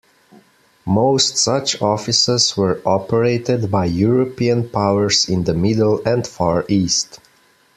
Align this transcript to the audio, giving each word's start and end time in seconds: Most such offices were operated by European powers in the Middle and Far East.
Most 0.87 1.37
such 1.37 1.79
offices 1.79 2.57
were 2.57 2.81
operated 2.87 3.69
by 3.69 3.85
European 3.85 4.67
powers 4.67 5.29
in 5.29 5.43
the 5.43 5.53
Middle 5.53 6.01
and 6.07 6.25
Far 6.25 6.65
East. 6.67 7.19